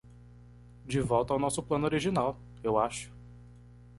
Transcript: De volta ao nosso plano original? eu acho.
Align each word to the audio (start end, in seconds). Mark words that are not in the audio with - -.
De 0.83 0.99
volta 0.99 1.31
ao 1.31 1.37
nosso 1.39 1.61
plano 1.61 1.85
original? 1.85 2.35
eu 2.63 2.75
acho. 2.79 3.13